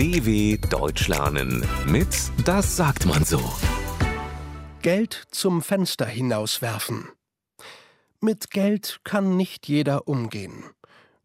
[0.00, 2.08] DW Deutsch lernen mit
[2.46, 3.38] Das sagt man so.
[4.80, 7.10] Geld zum Fenster hinauswerfen.
[8.22, 10.64] Mit Geld kann nicht jeder umgehen.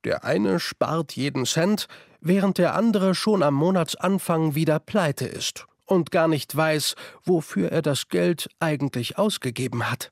[0.04, 1.88] Der eine spart jeden Cent,
[2.20, 7.82] während der andere schon am Monatsanfang wieder pleite ist und gar nicht weiß, wofür er
[7.82, 10.12] das Geld eigentlich ausgegeben hat.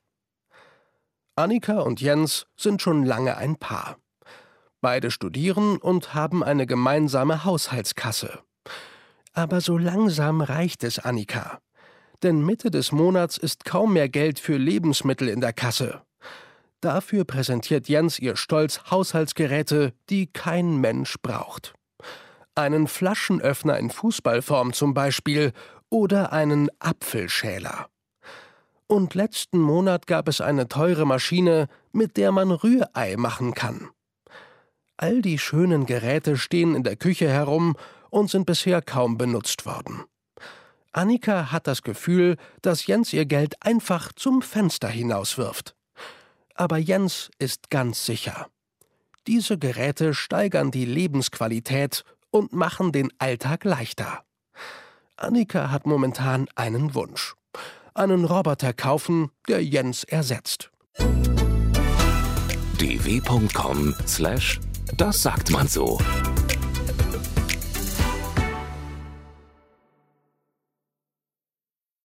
[1.36, 3.98] Annika und Jens sind schon lange ein Paar.
[4.80, 8.42] Beide studieren und haben eine gemeinsame Haushaltskasse.
[9.34, 11.60] Aber so langsam reicht es Annika.
[12.22, 16.02] Denn Mitte des Monats ist kaum mehr Geld für Lebensmittel in der Kasse.
[16.80, 21.74] Dafür präsentiert Jens ihr Stolz Haushaltsgeräte, die kein Mensch braucht.
[22.56, 25.54] Einen Flaschenöffner in Fußballform zum Beispiel
[25.90, 27.88] oder einen Apfelschäler.
[28.86, 33.90] Und letzten Monat gab es eine teure Maschine, mit der man Rührei machen kann.
[34.98, 37.76] All die schönen Geräte stehen in der Küche herum
[38.14, 40.04] und sind bisher kaum benutzt worden.
[40.92, 45.76] Annika hat das Gefühl, dass Jens ihr Geld einfach zum Fenster hinauswirft.
[46.54, 48.48] Aber Jens ist ganz sicher.
[49.26, 54.24] Diese Geräte steigern die Lebensqualität und machen den Alltag leichter.
[55.18, 57.34] Annika hat momentan einen Wunsch.
[57.96, 60.70] Einen Roboter kaufen, der Jens ersetzt.
[62.78, 64.60] dw.com/das
[65.24, 66.00] sagt man so.